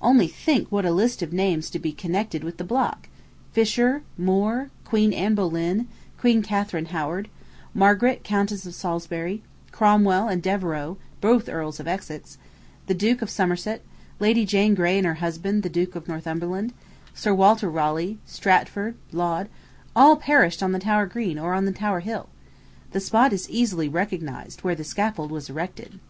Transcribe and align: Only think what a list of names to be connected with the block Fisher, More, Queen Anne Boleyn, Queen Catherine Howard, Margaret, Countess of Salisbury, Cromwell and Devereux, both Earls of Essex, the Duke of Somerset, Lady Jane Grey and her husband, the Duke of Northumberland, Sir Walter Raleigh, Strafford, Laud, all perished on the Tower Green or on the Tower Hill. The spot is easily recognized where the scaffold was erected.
Only 0.00 0.28
think 0.28 0.72
what 0.72 0.86
a 0.86 0.90
list 0.90 1.20
of 1.20 1.34
names 1.34 1.68
to 1.68 1.78
be 1.78 1.92
connected 1.92 2.42
with 2.42 2.56
the 2.56 2.64
block 2.64 3.10
Fisher, 3.52 4.02
More, 4.16 4.70
Queen 4.86 5.12
Anne 5.12 5.34
Boleyn, 5.34 5.88
Queen 6.18 6.40
Catherine 6.40 6.86
Howard, 6.86 7.28
Margaret, 7.74 8.24
Countess 8.24 8.64
of 8.64 8.74
Salisbury, 8.74 9.42
Cromwell 9.72 10.26
and 10.28 10.42
Devereux, 10.42 10.96
both 11.20 11.50
Earls 11.50 11.80
of 11.80 11.86
Essex, 11.86 12.38
the 12.86 12.94
Duke 12.94 13.20
of 13.20 13.28
Somerset, 13.28 13.82
Lady 14.20 14.46
Jane 14.46 14.74
Grey 14.74 14.96
and 14.96 15.06
her 15.06 15.16
husband, 15.20 15.62
the 15.62 15.68
Duke 15.68 15.94
of 15.94 16.08
Northumberland, 16.08 16.72
Sir 17.12 17.34
Walter 17.34 17.68
Raleigh, 17.70 18.16
Strafford, 18.24 18.94
Laud, 19.12 19.50
all 19.94 20.16
perished 20.16 20.62
on 20.62 20.72
the 20.72 20.78
Tower 20.78 21.04
Green 21.04 21.38
or 21.38 21.52
on 21.52 21.66
the 21.66 21.72
Tower 21.72 22.00
Hill. 22.00 22.30
The 22.92 23.00
spot 23.00 23.34
is 23.34 23.50
easily 23.50 23.90
recognized 23.90 24.62
where 24.62 24.74
the 24.74 24.82
scaffold 24.82 25.30
was 25.30 25.50
erected. 25.50 26.00